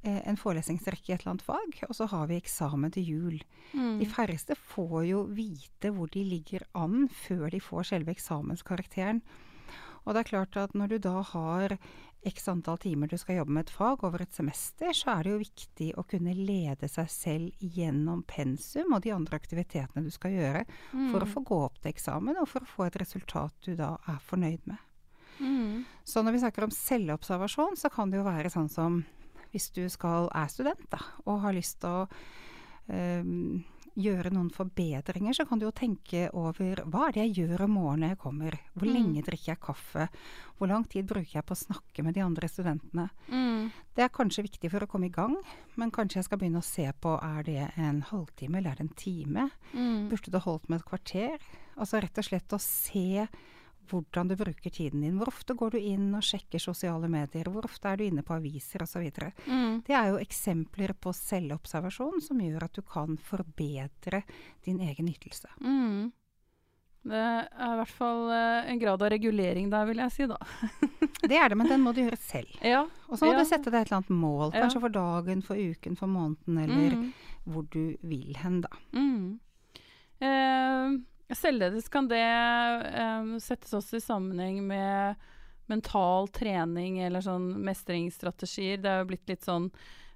eh, 0.04 0.22
en 0.28 0.40
forelesningsrekke 0.40 1.12
i 1.12 1.16
et 1.16 1.24
eller 1.24 1.36
annet 1.36 1.48
fag, 1.48 1.80
og 1.90 1.96
så 1.98 2.08
har 2.12 2.28
vi 2.30 2.40
eksamen 2.40 2.94
til 2.94 3.10
jul. 3.10 3.40
Mm. 3.74 3.98
De 4.02 4.10
færreste 4.10 4.58
får 4.58 5.00
jo 5.10 5.24
vite 5.34 5.94
hvor 5.94 6.12
de 6.14 6.26
ligger 6.28 6.66
an 6.78 7.08
før 7.10 7.50
de 7.54 7.62
får 7.64 7.94
selve 7.94 8.14
eksamenskarakteren. 8.14 9.24
Og 10.06 10.14
det 10.14 10.24
er 10.24 10.32
klart 10.32 10.58
at 10.58 10.74
når 10.76 10.88
du 10.94 10.98
da 11.06 11.22
har 11.22 11.78
x 12.26 12.46
antall 12.48 12.78
timer 12.80 13.10
du 13.12 13.18
skal 13.20 13.36
jobbe 13.42 13.52
med 13.52 13.66
et 13.66 13.74
fag 13.76 14.04
over 14.08 14.22
et 14.24 14.32
semester, 14.32 14.94
så 14.96 15.18
er 15.18 15.24
det 15.24 15.32
jo 15.34 15.42
viktig 15.42 15.90
å 16.00 16.06
kunne 16.08 16.34
lede 16.38 16.88
seg 16.88 17.10
selv 17.12 17.52
gjennom 17.60 18.22
pensum 18.28 18.94
og 18.96 19.02
de 19.04 19.12
andre 19.12 19.36
aktivitetene 19.40 20.04
du 20.06 20.12
skal 20.12 20.32
gjøre, 20.32 20.66
for 21.12 21.20
å 21.20 21.28
Mm. 21.28 21.34
få 21.34 21.44
gå 21.44 21.60
opp 21.66 21.82
til 21.82 21.92
eksamen 21.92 22.40
og 22.40 22.48
for 22.48 22.62
å 22.64 22.72
få 22.76 22.86
et 22.88 22.96
resultat 23.02 23.54
du 23.66 23.76
da 23.76 23.98
er 24.08 24.20
fornøyd 24.24 24.62
med. 24.66 24.78
Mm. 25.40 25.84
Så 26.06 26.24
når 26.24 26.32
vi 26.32 26.40
snakker 26.46 26.64
om 26.64 26.70
selvobservasjon, 26.72 27.76
så 27.76 27.92
kan 27.92 28.10
det 28.10 28.18
jo 28.22 28.24
være 28.24 28.50
sånn 28.54 28.70
som 28.70 29.04
hvis 29.52 29.70
du 29.74 29.88
skal, 29.90 30.30
er 30.34 30.48
student 30.48 30.90
da, 30.90 31.00
og 31.26 31.42
har 31.42 31.54
lyst 31.54 31.80
til 31.82 31.90
å 31.90 32.08
øhm, 32.90 33.64
gjøre 33.96 34.32
noen 34.34 34.50
forbedringer, 34.50 35.34
så 35.38 35.46
kan 35.48 35.60
du 35.62 35.66
jo 35.68 35.72
tenke 35.76 36.26
over 36.34 36.82
hva 36.90 37.08
er 37.08 37.12
det 37.14 37.24
jeg 37.28 37.48
gjør 37.48 37.66
om 37.68 37.76
morgenen 37.78 38.00
når 38.02 38.10
jeg 38.16 38.20
kommer? 38.24 38.58
Hvor 38.74 38.88
Mm. 38.88 38.94
lenge 38.94 39.24
drikker 39.24 39.52
jeg 39.54 39.60
kaffe? 39.60 40.08
Hvor 40.58 40.68
lang 40.68 40.84
tid 40.90 41.06
bruker 41.08 41.34
jeg 41.34 41.46
på 41.46 41.54
å 41.54 41.62
snakke 41.66 42.04
med 42.04 42.14
de 42.16 42.22
andre 42.22 42.48
studentene? 42.50 43.10
Mm. 43.30 43.72
Det 43.96 44.04
er 44.04 44.10
kanskje 44.10 44.44
viktig 44.50 44.72
for 44.72 44.80
å 44.82 44.88
komme 44.90 45.06
i 45.06 45.14
gang, 45.14 45.36
men 45.76 45.92
kanskje 45.92 46.16
jeg 46.18 46.26
skal 46.26 46.38
begynne 46.40 46.58
å 46.62 46.64
se 46.64 46.92
på 47.00 47.20
er 47.22 47.44
det 47.44 47.72
en 47.78 48.02
halvtime 48.02 48.58
eller 48.58 48.72
er 48.72 48.76
det 48.76 48.90
en 48.90 48.96
time? 48.96 49.52
Mm. 49.74 50.10
Burde 50.10 50.32
det 50.32 50.42
holdt 50.44 50.70
med 50.70 50.80
et 50.82 50.86
kvarter? 50.86 51.38
Altså 51.78 52.02
rett 52.02 52.18
og 52.18 52.24
slett 52.26 52.50
å 52.50 52.60
se 52.60 53.28
hvordan 53.90 54.28
du 54.30 54.36
bruker 54.40 54.70
tiden 54.74 55.02
din. 55.02 55.18
Hvor 55.20 55.28
ofte 55.32 55.54
går 55.58 55.72
du 55.76 55.78
inn 55.80 56.14
og 56.16 56.24
sjekker 56.24 56.60
sosiale 56.62 57.10
medier? 57.12 57.50
Hvor 57.52 57.66
ofte 57.68 57.88
er 57.92 57.98
du 57.98 58.04
inne 58.08 58.24
på 58.24 58.34
aviser 58.38 58.84
osv.? 58.86 59.06
Mm. 59.48 59.84
Det 59.88 59.96
er 59.96 60.10
jo 60.14 60.20
eksempler 60.24 60.94
på 61.00 61.14
selvobservasjon 61.14 62.22
som 62.22 62.40
gjør 62.42 62.64
at 62.68 62.74
du 62.74 62.82
kan 62.82 63.18
forbedre 63.18 64.24
din 64.66 64.80
egen 64.80 65.08
ytelse. 65.12 65.48
Mm. 65.62 66.12
Det 67.04 67.20
er 67.20 67.50
i 67.74 67.78
hvert 67.82 67.92
fall 67.92 68.30
eh, 68.32 68.70
en 68.72 68.80
grad 68.80 69.02
av 69.04 69.10
regulering 69.12 69.66
der, 69.70 69.86
vil 69.90 69.98
jeg 70.00 70.12
si, 70.16 70.28
da. 70.32 70.38
Det 71.30 71.36
er 71.36 71.50
det, 71.52 71.58
men 71.60 71.68
den 71.68 71.82
må 71.84 71.92
du 71.96 72.00
gjøre 72.00 72.16
selv. 72.20 72.48
Ja. 72.64 72.86
Og 73.10 73.18
så 73.20 73.26
må 73.28 73.34
Ja. 73.34 73.42
du 73.44 73.50
sette 73.50 73.68
deg 73.72 73.82
et 73.82 73.90
eller 73.92 73.98
annet 74.00 74.10
mål, 74.16 74.54
Ja. 74.54 74.62
kanskje 74.64 74.80
for 74.86 74.90
dagen, 74.96 75.42
for 75.44 75.56
uken, 75.60 75.98
for 76.00 76.08
måneden, 76.08 76.58
eller 76.64 76.96
Mm. 76.96 77.14
hvor 77.46 77.68
du 77.72 77.98
vil 78.08 78.36
hen, 78.40 78.62
da. 78.62 78.70
Mm. 78.96 79.40
Eh, 80.24 80.98
selvledelse 81.32 81.92
kan 81.94 82.10
det 82.12 82.24
um, 82.94 83.36
settes 83.42 83.74
også 83.74 83.98
i 83.98 84.04
sammenheng 84.04 84.60
med 84.68 85.22
mental 85.72 86.28
trening 86.36 87.00
eller 87.06 87.24
sånn 87.24 87.48
mestringsstrategier. 87.64 88.82
Det 88.84 88.92
er 88.92 89.04
jo 89.04 89.12
blitt 89.14 89.32
litt 89.32 89.46
sånn 89.48 89.70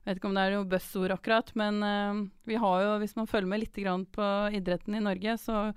vet 0.07 0.19
ikke 0.21 0.29
om 0.29 0.37
det 0.37 0.43
er 0.45 0.55
noe 0.55 0.67
buzzord 0.71 1.11
akkurat, 1.11 1.49
men 1.59 1.81
eh, 1.83 2.19
vi 2.47 2.59
har 2.61 2.83
jo, 2.83 2.91
hvis 3.01 3.17
man 3.17 3.27
følger 3.27 3.49
med 3.51 3.63
litt 3.63 3.79
på 4.15 4.27
idretten 4.55 4.95
i 4.95 5.03
Norge, 5.03 5.35
så 5.41 5.73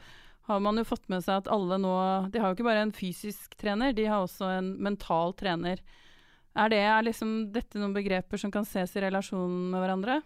har 0.46 0.60
man 0.62 0.78
jo 0.78 0.86
fått 0.86 1.08
med 1.10 1.24
seg 1.24 1.42
at 1.42 1.50
alle 1.52 1.78
nå 1.78 1.94
De 2.32 2.40
har 2.42 2.50
jo 2.50 2.58
ikke 2.58 2.66
bare 2.66 2.84
en 2.86 2.94
fysisk 2.94 3.56
trener, 3.58 3.92
de 3.92 4.06
har 4.06 4.22
også 4.22 4.48
en 4.58 4.74
mental 4.82 5.34
trener. 5.34 5.82
Er, 6.54 6.70
det, 6.70 6.80
er 6.82 7.06
liksom 7.06 7.52
dette 7.54 7.78
noen 7.78 7.94
begreper 7.94 8.40
som 8.40 8.50
kan 8.54 8.66
ses 8.66 8.96
i 8.96 9.02
relasjon 9.02 9.70
med 9.70 9.82
hverandre? 9.82 10.20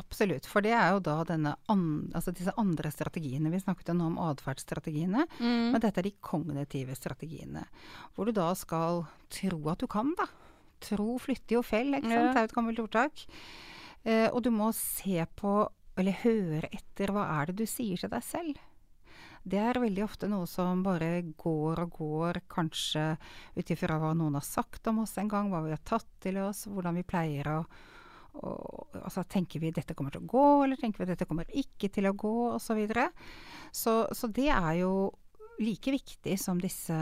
Absolutt. 0.00 0.46
For 0.48 0.64
det 0.64 0.72
er 0.72 0.94
jo 0.94 1.00
da 1.04 1.18
denne 1.28 1.50
an, 1.68 1.82
altså 2.16 2.32
disse 2.32 2.52
andre 2.56 2.88
strategiene. 2.94 3.50
Vi 3.52 3.58
snakket 3.60 3.90
jo 3.92 3.96
nå 3.98 4.06
om 4.06 4.16
atferdsstrategiene, 4.30 5.26
Mm. 5.38 5.72
men 5.72 5.80
dette 5.80 5.98
er 6.00 6.02
de 6.08 6.14
kognitive 6.24 6.94
strategiene. 6.96 7.66
Hvor 8.14 8.24
du 8.26 8.32
da 8.32 8.54
skal 8.54 9.04
tro 9.28 9.60
at 9.68 9.78
du 9.78 9.86
kan, 9.86 10.14
da. 10.16 10.26
Tro 10.80 11.18
flytter 11.18 11.58
jo 11.58 11.62
fell, 11.62 11.92
ikke 11.94 12.08
sant. 12.08 12.12
Ja. 12.12 12.32
Det 12.32 12.36
er 12.36 12.46
jo 12.46 12.50
et 12.50 12.56
gammelt 12.56 12.78
ordtak. 12.80 13.26
Eh, 14.04 14.28
og 14.32 14.42
du 14.42 14.50
må 14.50 14.72
se 14.74 15.26
på, 15.36 15.68
eller 15.96 16.12
høre 16.24 16.68
etter, 16.72 17.12
hva 17.12 17.28
er 17.42 17.46
det 17.52 17.56
du 17.60 17.66
sier 17.66 17.96
til 18.00 18.08
deg 18.10 18.22
selv? 18.24 18.56
Det 19.44 19.58
er 19.58 19.74
veldig 19.74 20.04
ofte 20.04 20.28
noe 20.30 20.46
som 20.46 20.82
bare 20.84 21.20
går 21.36 21.80
og 21.82 21.90
går, 21.98 22.40
kanskje 22.48 23.18
ut 23.58 23.70
ifra 23.74 23.98
hva 23.98 24.14
noen 24.14 24.34
har 24.38 24.46
sagt 24.46 24.86
om 24.86 25.00
oss 25.02 25.16
en 25.18 25.28
gang, 25.28 25.50
hva 25.50 25.62
vi 25.64 25.70
har 25.74 25.82
tatt 25.84 26.06
til 26.22 26.38
oss, 26.38 26.64
hvordan 26.66 26.94
vi 26.94 27.02
pleier 27.02 27.44
å 27.50 27.66
og, 28.40 28.94
altså, 28.96 29.24
tenker 29.28 29.60
vi 29.60 29.72
dette 29.74 29.94
kommer 29.96 30.14
til 30.14 30.24
å 30.24 30.30
gå, 30.30 30.44
eller 30.64 30.80
tenker 30.80 31.02
vi 31.02 31.10
dette 31.12 31.28
kommer 31.28 31.48
ikke 31.48 31.90
til 31.92 32.08
å 32.08 32.14
gå, 32.16 32.36
osv. 32.54 32.66
Så, 32.66 32.76
videre. 32.78 33.08
så 33.72 33.96
Så 34.16 34.30
det 34.32 34.48
er 34.48 34.78
jo 34.80 34.92
like 35.60 35.92
viktig 35.92 36.38
som 36.40 36.60
disse, 36.60 36.96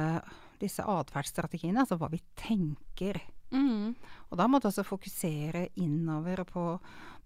disse 0.60 0.82
atferdsstrategiene, 0.82 1.84
altså 1.84 2.00
hva 2.00 2.10
vi 2.10 2.20
tenker. 2.38 3.20
Mm. 3.54 3.94
Og 4.30 4.38
da 4.38 4.46
må 4.50 4.60
du 4.60 4.68
også 4.70 4.86
fokusere 4.86 5.68
innover 5.82 6.42
på, 6.48 6.64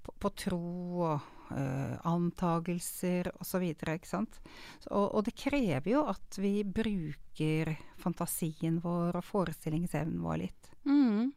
på, 0.05 0.15
på 0.21 0.33
tro 0.45 0.61
og 1.05 1.31
uh, 1.51 1.97
antagelser 2.09 3.33
osv. 3.41 3.65
ikke 3.73 4.09
sant. 4.09 4.41
Så, 4.79 4.91
og, 4.93 5.09
og 5.15 5.25
det 5.27 5.37
krever 5.39 5.95
jo 5.95 6.05
at 6.13 6.41
vi 6.41 6.59
bruker 6.65 7.75
fantasien 8.01 8.81
vår 8.85 9.21
og 9.21 9.27
forestillingsevnen 9.33 10.21
vår 10.25 10.45
litt. 10.45 10.71
Mm. 10.85 11.33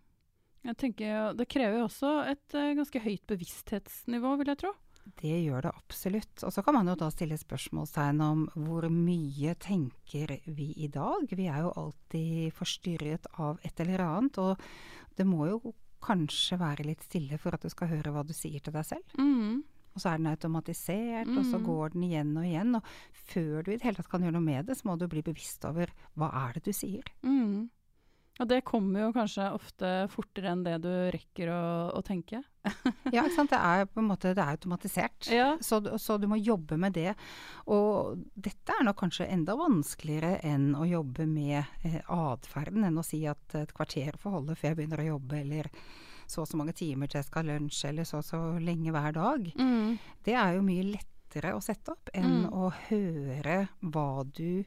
Jeg 0.68 0.78
tenker, 0.82 1.34
Det 1.40 1.48
krever 1.48 1.80
jo 1.80 1.86
også 1.88 2.10
et 2.28 2.56
eh, 2.60 2.74
ganske 2.76 3.00
høyt 3.04 3.24
bevissthetsnivå, 3.32 4.34
vil 4.42 4.52
jeg 4.52 4.60
tro. 4.66 4.74
Det 5.22 5.32
gjør 5.46 5.64
det 5.64 5.72
absolutt. 5.72 6.44
Og 6.44 6.52
så 6.52 6.62
kan 6.66 6.76
man 6.76 6.90
jo 6.92 6.96
da 7.00 7.08
stille 7.14 7.38
spørsmålstegn 7.40 8.20
om 8.26 8.42
hvor 8.60 8.90
mye 8.92 9.54
tenker 9.64 10.34
vi 10.52 10.74
i 10.84 10.90
dag? 10.92 11.24
Vi 11.32 11.48
er 11.48 11.64
jo 11.64 11.72
alltid 11.80 12.52
forstyrret 12.58 13.30
av 13.40 13.62
et 13.64 13.80
eller 13.80 14.04
annet, 14.04 14.38
og 14.44 14.60
det 15.16 15.26
må 15.26 15.48
jo 15.48 15.74
kanskje 16.04 16.60
være 16.60 16.84
litt 16.86 17.08
stille 17.08 17.40
for 17.42 17.56
at 17.56 17.64
du 17.64 17.72
skal 17.72 17.88
høre 17.96 18.12
hva 18.14 18.26
du 18.28 18.36
sier 18.36 18.60
til 18.60 18.76
deg 18.76 18.86
selv. 18.86 19.16
Mm. 19.18 19.64
Og 19.96 20.04
så 20.04 20.12
er 20.12 20.20
den 20.20 20.28
automatisert, 20.30 21.32
og 21.32 21.46
så 21.48 21.58
Mm. 21.58 21.64
går 21.66 21.94
den 21.96 22.04
igjen 22.04 22.36
og 22.38 22.44
igjen. 22.46 22.76
Og 22.76 22.84
før 23.32 23.64
du 23.64 23.72
i 23.72 23.78
det 23.80 23.82
hele 23.88 23.96
tatt 23.98 24.10
kan 24.12 24.22
gjøre 24.22 24.34
noe 24.36 24.46
med 24.46 24.68
det, 24.68 24.76
så 24.78 24.86
må 24.92 24.98
du 25.00 25.08
bli 25.08 25.24
bevisst 25.24 25.64
over 25.66 25.88
hva 26.16 26.30
er 26.50 26.54
det 26.54 26.64
du 26.68 26.72
sier. 26.76 27.08
Mm. 27.24 27.70
Og 28.40 28.48
det 28.52 28.60
kommer 28.68 29.02
jo 29.08 29.14
kanskje 29.16 29.48
ofte 29.56 29.92
fortere 30.14 30.52
enn 30.54 30.64
det 30.66 30.76
du 30.84 30.92
rekker 31.14 31.50
å, 31.50 31.62
å 31.98 32.02
tenke. 32.06 32.44
Ja, 33.16 33.24
ikke 33.24 33.36
sant. 33.38 33.50
Det 33.54 33.60
er 33.64 33.86
på 33.88 34.02
en 34.02 34.10
måte 34.10 34.34
det 34.36 34.44
er 34.44 34.52
automatisert. 34.58 35.30
Ja. 35.32 35.48
Så, 35.64 35.80
så 36.04 36.18
du 36.20 36.28
må 36.28 36.36
jobbe 36.38 36.76
med 36.78 36.94
det. 36.98 37.14
Og 37.72 38.20
dette 38.36 38.76
er 38.76 38.84
nok 38.86 39.00
kanskje 39.00 39.30
enda 39.32 39.56
vanskeligere 39.58 40.42
enn 40.46 40.74
å 40.78 40.84
jobbe 40.86 41.26
med 41.32 41.64
eh, 41.88 42.02
atferden, 42.12 42.84
enn 42.90 43.00
å 43.00 43.06
si 43.08 43.22
at 43.30 43.56
et 43.58 43.72
kvarter 43.78 44.20
får 44.20 44.36
holde 44.38 44.58
før 44.60 44.70
jeg 44.74 44.80
begynner 44.82 45.02
å 45.06 45.10
jobbe, 45.16 45.40
eller 45.46 45.72
så 46.28 46.44
og 46.44 46.50
så 46.52 46.60
mange 46.60 46.76
timer 46.76 47.08
til 47.08 47.22
jeg 47.22 47.30
skal 47.30 47.46
ha 47.48 47.56
lunsj, 47.56 47.86
eller 47.88 48.04
så 48.10 48.20
og 48.20 48.28
så 48.28 48.42
lenge 48.60 48.92
hver 48.92 49.14
dag. 49.16 49.48
Mm. 49.56 49.94
Det 50.28 50.36
er 50.36 50.58
jo 50.58 50.66
mye 50.68 50.90
lettere 50.92 51.54
å 51.56 51.64
sette 51.64 51.96
opp 51.96 52.12
enn 52.14 52.42
Mm. 52.44 52.52
å 52.52 52.68
høre 52.90 53.58
hva 53.80 54.10
du 54.36 54.66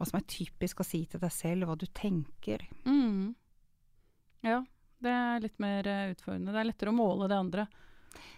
Hva 0.00 0.08
som 0.08 0.16
er 0.16 0.24
typisk 0.32 0.80
å 0.80 0.84
si 0.86 1.02
til 1.12 1.20
deg 1.20 1.32
selv, 1.34 1.68
hva 1.68 1.74
du 1.76 1.84
tenker. 1.92 2.62
Mm. 2.88 3.34
Ja, 4.46 4.62
det 5.04 5.12
er 5.12 5.42
litt 5.44 5.58
mer 5.60 5.84
eh, 5.92 6.14
utfordrende. 6.14 6.54
Det 6.54 6.62
er 6.62 6.68
lettere 6.70 6.92
å 6.92 6.96
måle 6.96 7.28
det 7.28 7.36
andre. 7.36 7.66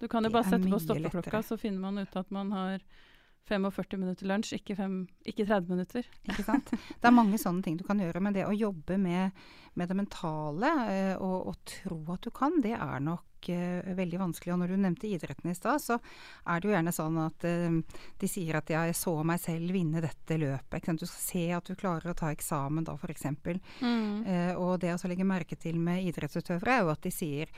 Du 0.00 0.09
kan 0.11 0.26
jo 0.26 0.33
bare 0.35 0.49
sette 0.49 0.66
på 0.66 0.81
stoppeklokka, 0.83 1.31
lettere. 1.31 1.42
så 1.47 1.59
finner 1.62 1.78
man 1.85 2.02
ut 2.02 2.16
at 2.19 2.35
man 2.35 2.50
har 2.52 2.83
45 3.49 3.99
minutter 3.99 4.29
lunsj, 4.31 4.55
ikke, 4.59 4.77
fem, 4.79 5.03
ikke 5.27 5.47
30 5.49 5.75
minutter. 5.75 6.07
Ikke 6.29 6.45
sant? 6.47 6.71
Det 6.73 7.09
er 7.09 7.15
mange 7.15 7.41
sånne 7.41 7.65
ting 7.65 7.77
du 7.79 7.85
kan 7.87 8.01
gjøre, 8.01 8.23
men 8.23 8.37
det 8.37 8.47
å 8.47 8.55
jobbe 8.55 8.99
med, 9.01 9.43
med 9.79 9.91
det 9.91 9.99
mentale 9.99 10.71
eh, 10.93 11.15
og, 11.17 11.51
og 11.51 11.61
tro 11.69 11.99
at 12.15 12.23
du 12.23 12.31
kan, 12.35 12.61
det 12.63 12.77
er 12.77 13.03
nok 13.03 13.51
eh, 13.51 13.91
veldig 13.99 14.21
vanskelig. 14.23 14.55
Og 14.55 14.63
når 14.63 14.73
du 14.73 14.79
nevnte 14.85 15.11
idretten 15.11 15.51
i 15.51 15.57
stad, 15.59 15.83
så 15.83 15.99
er 15.99 16.63
det 16.63 16.71
jo 16.71 16.77
gjerne 16.77 16.95
sånn 16.95 17.19
at 17.25 17.49
eh, 17.51 17.99
de 18.23 18.31
sier 18.31 18.61
at 18.61 18.73
jeg 18.73 18.97
så 18.99 19.19
meg 19.27 19.43
selv 19.43 19.75
vinne 19.75 20.05
dette 20.05 20.39
løpet. 20.39 20.93
Du 21.03 21.07
skal 21.09 21.27
se 21.27 21.45
at 21.59 21.69
du 21.69 21.79
klarer 21.79 22.15
å 22.15 22.19
ta 22.19 22.31
eksamen 22.33 22.87
da, 22.87 22.95
f.eks. 22.95 23.31
Mm. 23.83 24.23
Eh, 24.23 24.51
og 24.55 24.79
det 24.85 24.95
å 24.95 25.11
legge 25.11 25.27
merke 25.27 25.59
til 25.59 25.83
med 25.83 26.07
idrettsutøvere, 26.13 26.79
er 26.79 26.87
jo 26.87 26.95
at 26.95 27.03
de 27.03 27.15
sier 27.15 27.51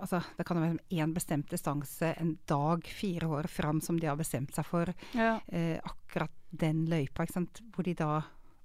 Altså, 0.00 0.20
det 0.36 0.44
kan 0.46 0.56
være 0.60 0.78
én 0.90 1.12
bestemt 1.14 1.48
distanse 1.52 2.14
en 2.20 2.38
dag 2.50 2.82
fire 2.84 3.28
år 3.28 3.46
fram 3.48 3.80
som 3.80 3.98
de 4.00 4.06
har 4.10 4.16
bestemt 4.18 4.52
seg 4.54 4.66
for 4.66 4.92
Ja. 5.14 5.40
eh, 5.48 5.78
akkurat 5.84 6.30
den 6.50 6.86
løypa, 6.86 7.24
hvor 7.72 7.84
de 7.84 7.94
da 7.94 8.22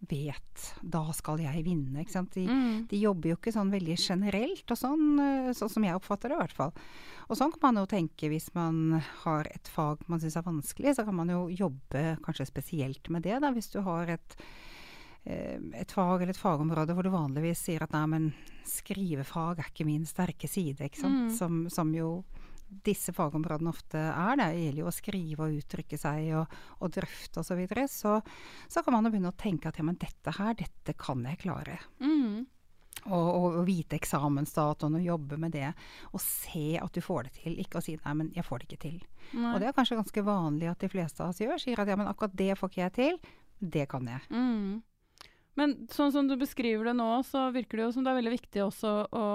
vet 0.10 0.74
Da 0.84 1.12
skal 1.14 1.38
jeg 1.40 1.64
vinne. 1.64 2.04
De, 2.34 2.46
Mm. 2.48 2.88
de 2.88 2.98
jobber 3.00 3.30
jo 3.30 3.36
ikke 3.38 3.54
sånn 3.54 3.72
veldig 3.72 3.98
generelt, 3.98 4.70
og 4.70 4.78
sånn, 4.78 5.20
eh, 5.20 5.54
sånn 5.54 5.70
som 5.72 5.84
jeg 5.84 5.96
oppfatter 5.96 6.30
det 6.30 6.38
i 6.38 6.42
hvert 6.42 6.52
fall. 6.54 6.74
Og 7.30 7.38
sånn 7.38 7.52
kan 7.52 7.74
man 7.74 7.76
jo 7.76 7.86
tenke 7.86 8.30
hvis 8.30 8.54
man 8.54 9.00
har 9.24 9.46
et 9.54 9.64
fag 9.68 10.00
man 10.08 10.20
syns 10.20 10.36
er 10.38 10.44
vanskelig, 10.44 10.96
så 10.96 11.06
kan 11.06 11.16
man 11.16 11.28
jo 11.30 11.48
jobbe 11.50 12.18
kanskje 12.22 12.46
spesielt 12.52 13.10
med 13.10 13.24
det, 13.24 13.40
da, 13.42 13.52
hvis 13.52 13.72
du 13.72 13.82
har 13.82 14.08
et 14.10 14.36
et 15.26 15.92
fag 15.92 16.22
eller 16.22 16.36
et 16.36 16.40
fagområde 16.40 16.94
hvor 16.94 17.08
du 17.08 17.10
vanligvis 17.14 17.64
sier 17.66 17.82
at 17.86 17.94
nei, 17.96 18.06
men 18.12 18.28
skrivefag 18.66 19.62
er 19.62 19.72
ikke 19.72 19.88
min 19.88 20.06
sterke 20.06 20.50
side, 20.50 20.86
ikke 20.86 21.02
sant. 21.02 21.28
Mm. 21.28 21.32
Som, 21.34 21.62
som 21.74 21.94
jo 21.96 22.10
disse 22.86 23.14
fagområdene 23.14 23.70
ofte 23.72 24.00
er. 24.00 24.36
Det 24.40 24.48
gjelder 24.58 24.82
jo 24.82 24.90
å 24.90 24.96
skrive 24.96 25.46
og 25.46 25.60
uttrykke 25.60 26.00
seg 26.00 26.32
og, 26.40 26.58
og 26.82 26.92
drøfte 26.96 27.42
osv. 27.42 27.52
Så, 27.52 27.60
videre. 27.60 27.86
så 27.92 28.18
så 28.68 28.84
kan 28.84 28.98
man 28.98 29.08
jo 29.08 29.14
begynne 29.14 29.32
å 29.32 29.40
tenke 29.40 29.70
at 29.70 29.80
ja, 29.80 29.86
men 29.86 30.00
dette 30.02 30.34
her, 30.38 30.58
dette 30.58 30.96
kan 31.00 31.24
jeg 31.30 31.42
klare. 31.46 31.80
Mm. 32.04 32.46
Og, 33.06 33.28
og, 33.28 33.46
og 33.60 33.66
vite 33.68 34.00
eksamensdatoen 34.00 34.98
og 34.98 35.06
jobbe 35.06 35.38
med 35.42 35.54
det. 35.54 35.70
Og 36.14 36.24
se 36.24 36.80
at 36.82 36.96
du 36.96 37.04
får 37.06 37.28
det 37.28 37.36
til. 37.42 37.60
Ikke 37.62 37.80
å 37.80 37.86
si 37.86 37.98
nei, 38.00 38.16
men 38.18 38.34
jeg 38.36 38.48
får 38.48 38.64
det 38.64 38.70
ikke 38.70 38.84
til. 38.88 39.00
Nei. 39.36 39.54
Og 39.54 39.62
det 39.62 39.70
er 39.70 39.78
kanskje 39.78 40.00
ganske 40.00 40.26
vanlig 40.26 40.72
at 40.72 40.82
de 40.82 40.92
fleste 40.92 41.22
av 41.22 41.34
oss 41.34 41.44
gjør. 41.44 41.62
Sier 41.62 41.82
at 41.84 41.92
ja, 41.92 42.00
men 42.00 42.10
akkurat 42.10 42.36
det 42.38 42.56
får 42.60 42.74
ikke 42.74 42.84
jeg 42.86 42.96
til. 42.98 43.24
Det 43.76 43.86
kan 43.92 44.10
jeg. 44.10 44.26
Mm. 44.34 44.82
Men 45.60 45.76
sånn 45.92 46.12
som 46.12 46.28
du 46.28 46.36
beskriver 46.40 46.90
det 46.90 46.96
nå, 47.00 47.10
så 47.28 47.50
virker 47.56 47.80
det 47.80 47.88
jo 47.88 47.92
som 47.96 48.06
det 48.06 48.12
er 48.12 48.20
veldig 48.20 48.36
viktig 48.36 48.64
også 48.66 48.96
å 49.16 49.28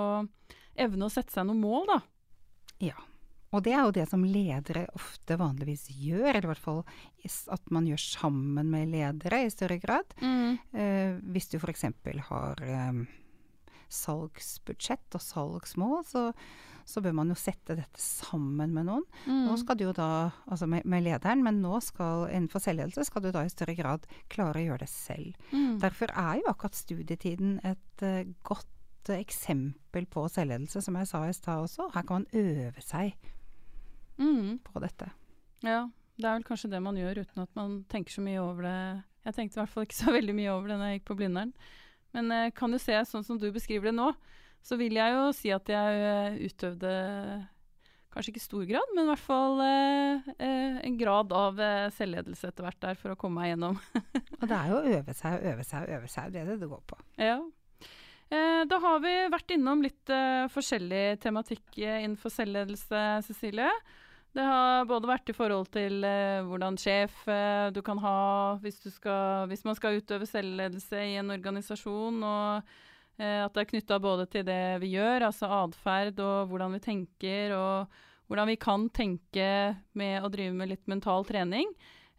evne 0.81 1.07
å 1.07 1.13
sette 1.13 1.35
seg 1.35 1.49
noen 1.49 1.63
mål, 1.63 1.87
da. 1.91 2.01
Ja. 2.91 2.99
Og 3.51 3.65
det 3.67 3.73
er 3.75 3.83
jo 3.83 3.95
det 3.95 4.05
som 4.07 4.23
ledere 4.23 4.85
ofte 4.95 5.35
vanligvis 5.41 5.89
gjør, 5.91 6.29
eller 6.29 6.47
i 6.47 6.51
hvert 6.53 6.63
fall 6.63 6.85
at 7.51 7.73
man 7.75 7.89
gjør 7.89 8.03
sammen 8.05 8.69
med 8.71 8.93
ledere 8.93 9.41
i 9.43 9.51
større 9.51 9.81
grad. 9.83 10.15
Eh, 10.23 11.17
hvis 11.35 11.51
du 11.51 11.57
f.eks. 11.59 11.89
har 12.29 12.63
eh, 12.63 13.01
salgsbudsjett 13.91 15.17
og 15.19 15.23
salgsmål, 15.25 16.01
så, 16.07 16.23
så 16.89 17.03
bør 17.05 17.15
man 17.21 17.31
jo 17.33 17.37
sette 17.39 17.77
dette 17.79 18.01
sammen 18.03 18.73
med 18.75 18.89
noen. 18.89 19.05
Mm. 19.27 19.45
Nå 19.49 19.57
skal 19.61 19.79
du 19.81 19.85
jo 19.89 19.95
da, 19.97 20.09
altså 20.47 20.69
med, 20.71 20.87
med 20.89 21.05
lederen, 21.07 21.43
men 21.47 21.61
nå 21.63 21.81
skal 21.85 22.29
innenfor 22.31 22.63
selvledelse 22.65 23.05
skal 23.11 23.27
du 23.27 23.31
da 23.35 23.45
i 23.47 23.53
større 23.53 23.75
grad 23.79 24.07
klare 24.33 24.63
å 24.63 24.67
gjøre 24.69 24.85
det 24.85 24.91
selv. 24.93 25.35
Mm. 25.53 25.79
Derfor 25.83 26.15
er 26.15 26.41
jo 26.41 26.51
akkurat 26.53 26.79
studietiden 26.79 27.59
et 27.67 28.07
uh, 28.07 28.23
godt 28.47 29.11
uh, 29.11 29.19
eksempel 29.19 30.07
på 30.11 30.27
selvledelse, 30.31 30.83
som 30.87 30.99
jeg 31.01 31.11
sa 31.11 31.25
i 31.29 31.35
stad 31.37 31.67
også. 31.67 31.91
Her 31.95 32.07
kan 32.07 32.23
man 32.23 32.33
øve 32.47 32.83
seg 32.85 33.15
Mm. 34.21 34.59
på 34.61 34.81
dette. 34.83 35.07
Ja, 35.65 35.87
det 36.21 36.27
er 36.29 36.35
vel 36.37 36.45
kanskje 36.45 36.69
det 36.69 36.81
man 36.85 36.99
gjør 36.99 37.23
uten 37.23 37.41
at 37.41 37.55
man 37.57 37.79
tenker 37.89 38.13
så 38.13 38.21
mye 38.25 38.41
over 38.43 38.67
det 38.67 38.75
Jeg 39.25 39.35
tenkte 39.37 39.57
i 39.57 39.61
hvert 39.63 39.73
fall 39.73 39.87
ikke 39.87 39.97
så 39.97 40.13
veldig 40.19 40.35
mye 40.37 40.51
over 40.53 40.69
det 40.69 40.77
når 40.81 40.91
jeg 40.91 40.99
gikk 41.01 41.07
på 41.09 41.17
Blindern. 41.23 41.55
Men 42.17 42.35
eh, 42.35 42.51
kan 42.57 42.73
du 42.73 42.79
se, 42.83 42.97
sånn 43.07 43.27
som 43.27 43.39
du 43.41 43.49
beskriver 43.55 43.91
det 43.91 43.97
nå, 43.97 44.11
så 44.63 44.77
vil 44.81 44.99
jeg 44.99 45.17
jo 45.17 45.31
si 45.37 45.53
at 45.55 45.71
jeg 45.73 46.05
eh, 46.05 46.39
utøvde 46.51 46.93
Kanskje 48.11 48.33
ikke 48.33 48.43
stor 48.43 48.63
grad, 48.67 48.89
men 48.97 49.07
i 49.07 49.11
hvert 49.13 49.23
fall 49.23 49.61
eh, 49.63 50.31
eh, 50.43 50.79
en 50.83 50.97
grad 50.99 51.31
av 51.31 51.61
eh, 51.63 51.93
selvledelse 51.95 52.49
etter 52.49 52.67
hvert 52.67 52.81
der 52.83 52.99
for 52.99 53.15
å 53.15 53.19
komme 53.19 53.39
meg 53.39 53.53
gjennom. 53.53 53.77
og 54.41 54.47
det 54.51 54.57
er 54.57 54.73
jo 54.73 54.79
å 54.81 54.95
øve 54.97 55.15
seg 55.15 55.37
og 55.37 55.47
øve 55.53 55.67
seg 55.69 55.85
og 55.85 55.93
øve 55.95 56.11
seg, 56.11 56.33
det 56.35 56.41
er 56.41 56.51
det 56.51 56.57
det 56.59 56.71
går 56.73 56.83
på. 56.91 56.99
Ja. 57.23 57.37
Eh, 58.35 58.63
da 58.67 58.81
har 58.83 58.99
vi 59.05 59.15
vært 59.31 59.55
innom 59.55 59.87
litt 59.87 60.15
forskjellig 60.57 61.05
tematikk 61.23 61.79
innenfor 61.79 62.35
selvledelse, 62.35 63.05
Cecilie. 63.29 63.71
Det 64.31 64.45
har 64.47 64.85
både 64.87 65.09
vært 65.11 65.33
i 65.33 65.35
forhold 65.35 65.73
til 65.75 66.05
eh, 66.07 66.39
hvordan 66.47 66.77
sjef 66.79 67.25
eh, 67.27 67.67
du 67.75 67.81
kan 67.83 67.99
ha 67.99 68.19
hvis, 68.63 68.79
du 68.79 68.87
skal, 68.95 69.49
hvis, 69.51 69.65
man 69.67 69.75
skal 69.75 69.99
utøve 69.99 70.29
selvledelse 70.29 71.01
i 71.03 71.17
en 71.19 71.33
organisasjon, 71.35 72.21
og 72.23 72.69
eh, 73.19 73.41
at 73.43 73.57
det 73.57 73.65
er 73.65 73.71
knytta 73.73 73.99
både 73.99 74.29
til 74.31 74.45
det 74.47 74.79
vi 74.85 74.93
gjør, 74.95 75.27
altså 75.33 75.51
atferd, 75.65 76.23
og 76.23 76.53
hvordan 76.53 76.77
vi 76.77 76.83
tenker, 76.85 77.57
og 77.57 78.31
hvordan 78.31 78.53
vi 78.53 78.61
kan 78.63 78.87
tenke 78.95 79.49
med 79.99 80.23
å 80.23 80.31
drive 80.31 80.55
med 80.55 80.71
litt 80.71 80.87
mental 80.87 81.27
trening 81.27 81.73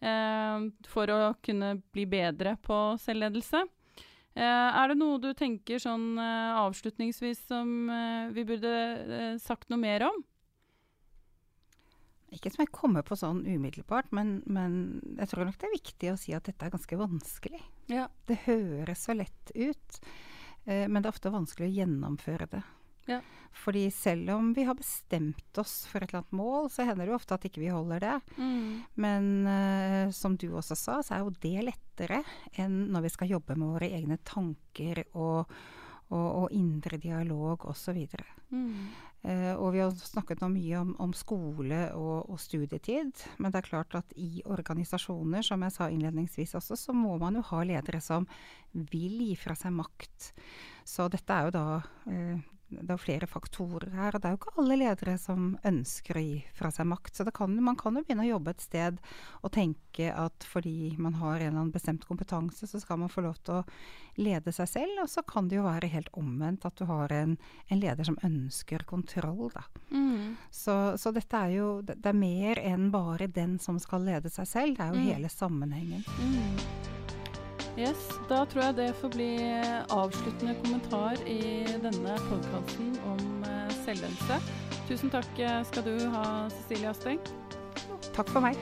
eh, 0.04 0.66
for 0.92 1.14
å 1.16 1.20
kunne 1.40 1.78
bli 1.96 2.04
bedre 2.12 2.58
på 2.60 2.82
selvledelse. 3.00 3.62
Eh, 4.36 4.44
er 4.44 4.92
det 4.92 5.00
noe 5.00 5.16
du 5.24 5.30
tenker 5.32 5.80
sånn 5.80 6.20
eh, 6.20 6.60
avslutningsvis 6.60 7.46
som 7.48 7.72
vi 8.36 8.44
burde 8.52 9.38
sagt 9.40 9.72
noe 9.72 9.80
mer 9.80 10.10
om? 10.10 10.20
Ikke 12.32 12.52
som 12.54 12.64
jeg 12.64 12.72
kommer 12.72 13.04
på 13.04 13.18
sånn 13.20 13.42
umiddelbart, 13.44 14.12
men, 14.16 14.38
men, 14.48 14.76
jeg 15.20 15.32
tror 15.32 15.48
nok 15.48 15.58
det 15.60 15.68
er 15.68 15.74
viktig 15.76 16.12
å 16.14 16.20
si 16.20 16.36
at 16.36 16.46
dette 16.48 16.68
er 16.68 16.72
ganske 16.72 17.00
vanskelig. 17.00 17.60
Ja. 17.92 18.06
Det 18.30 18.38
høres 18.46 19.04
så 19.08 19.16
lett 19.18 19.52
ut, 19.52 19.98
eh, 20.64 20.88
men 20.88 21.02
det 21.02 21.10
er 21.10 21.16
ofte 21.16 21.34
vanskelig 21.34 21.68
å 21.68 21.76
gjennomføre 21.82 22.48
det. 22.54 22.62
Ja. 23.10 23.20
Fordi 23.52 23.92
selv 23.92 24.30
om 24.32 24.54
vi 24.56 24.64
har 24.64 24.78
bestemt 24.80 25.58
oss 25.60 25.84
for 25.90 26.00
et 26.00 26.10
eller 26.10 26.22
annet 26.22 26.40
mål, 26.40 26.70
så 26.72 26.86
hender 26.88 27.04
det 27.04 27.12
jo 27.12 27.18
ofte 27.18 27.36
at 27.36 27.48
ikke 27.50 27.64
vi 27.66 27.72
holder 27.74 28.04
det. 28.06 28.16
Mm. 28.38 28.82
Men 29.04 29.30
eh, 29.52 30.08
som 30.16 30.38
du 30.40 30.48
også 30.54 30.78
sa, 30.80 31.02
så 31.04 31.18
er 31.18 31.26
jo 31.26 31.36
det 31.44 31.68
lettere 31.68 32.22
enn 32.62 32.86
når 32.94 33.10
vi 33.10 33.14
skal 33.18 33.34
jobbe 33.36 33.58
med 33.60 33.76
våre 33.76 33.92
egne 33.92 34.22
tanker 34.24 35.04
og, 35.12 35.52
og, 36.14 36.28
og 36.46 36.56
indre 36.56 37.02
dialog 37.02 37.68
osv. 37.74 38.06
Mm. 38.56 38.88
Eh, 39.22 39.54
og 39.54 39.76
vi 39.76 39.82
har 39.84 39.92
snakket 39.94 40.40
nå 40.42 40.50
mye 40.50 40.80
om, 40.80 40.94
om 41.04 41.12
skole 41.14 41.82
og, 41.94 42.30
og, 42.32 42.40
studietid. 42.42 43.22
Men 43.38 43.54
det 43.54 43.62
er 43.62 43.70
klart 43.70 43.98
at 44.00 44.16
i 44.18 44.42
organisasjoner, 44.50 45.46
som 45.46 45.62
jeg 45.62 45.76
sa 45.76 45.90
innledningsvis 45.92 46.56
også, 46.58 46.78
så 46.80 46.96
må 46.98 47.18
man 47.22 47.38
jo 47.38 47.46
ha 47.52 47.62
ledere 47.68 48.02
som 48.02 48.26
vil 48.74 49.20
gi 49.28 49.36
fra 49.38 49.58
seg 49.58 49.76
makt. 49.78 50.32
Så 50.88 51.06
dette 51.14 51.38
er 51.38 51.50
jo 51.50 51.54
da 51.54 51.66
eh, 52.10 52.42
det 52.72 52.94
er 52.94 53.02
flere 53.02 53.28
faktorer 53.30 53.92
her. 53.96 54.16
Og 54.16 54.22
det 54.22 54.30
er 54.30 54.36
jo 54.36 54.40
ikke 54.40 54.54
alle 54.62 54.78
ledere 54.80 55.16
som 55.20 55.52
ønsker 55.68 56.18
å 56.18 56.24
gi 56.24 56.38
fra 56.58 56.72
seg 56.74 56.88
makt. 56.92 57.18
Så 57.18 57.26
kan, 57.36 57.56
man 57.64 57.78
kan 57.80 57.98
jo 57.98 58.04
begynne 58.06 58.26
å 58.26 58.32
jobbe 58.34 58.54
et 58.56 58.64
sted 58.64 59.02
og 59.42 59.54
tenke 59.56 60.12
at 60.12 60.48
fordi 60.48 60.96
man 61.02 61.18
har 61.20 61.40
en 61.40 61.52
eller 61.52 61.58
annen 61.58 61.74
bestemt 61.74 62.08
kompetanse, 62.08 62.70
så 62.70 62.82
skal 62.82 63.02
man 63.04 63.12
få 63.12 63.26
lov 63.26 63.42
til 63.44 63.60
å 63.60 64.22
lede 64.22 64.54
seg 64.56 64.70
selv. 64.72 65.04
Og 65.04 65.12
så 65.12 65.26
kan 65.28 65.50
det 65.52 65.60
jo 65.60 65.68
være 65.68 65.92
helt 65.92 66.12
omvendt, 66.18 66.66
at 66.68 66.80
du 66.80 66.88
har 66.90 67.14
en, 67.16 67.36
en 67.68 67.84
leder 67.84 68.08
som 68.08 68.20
ønsker 68.26 68.88
kontroll, 68.90 69.50
da. 69.54 69.66
Mm. 69.92 70.38
Så, 70.52 70.78
så, 71.02 71.12
dette 71.12 71.38
er 71.38 71.58
jo 71.58 71.68
Det 71.84 71.98
er 72.00 72.16
mer 72.16 72.60
enn 72.62 72.90
bare 72.94 73.28
den 73.28 73.58
som 73.60 73.80
skal 73.82 74.06
lede 74.08 74.32
seg 74.32 74.48
selv. 74.50 74.78
Det 74.78 74.88
er 74.88 74.96
jo 74.96 75.04
mm. 75.04 75.08
hele 75.12 75.32
sammenhengen. 75.32 76.04
Mm. 76.22 77.01
Yes, 77.80 78.10
Da 78.30 78.44
tror 78.46 78.64
jeg 78.64 78.76
det 78.76 78.90
får 79.00 79.10
bli 79.16 79.30
avsluttende 79.90 80.56
kommentar 80.64 81.16
i 81.28 81.64
denne 81.84 82.18
podkasten 82.28 82.98
om 83.08 83.44
eh, 83.48 83.76
selvledelse. 83.86 84.42
Tusen 84.90 85.14
takk 85.14 85.44
skal 85.70 85.88
du 85.88 85.96
ha, 86.12 86.26
Cecilie 86.52 86.92
Asteng. 86.92 87.22
Takk 88.12 88.28
for 88.28 88.44
meg. 88.44 88.60